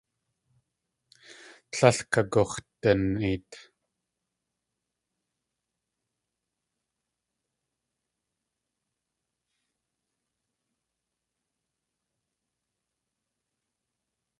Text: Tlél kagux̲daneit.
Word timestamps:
Tlél 1.73 1.97
kagux̲daneit. 2.11 3.51